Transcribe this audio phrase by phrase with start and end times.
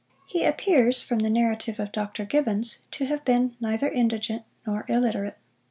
[0.25, 2.25] He appears, from the narrative of Dr.
[2.25, 5.37] Gibbons, to have been neither indigent nor illiterate.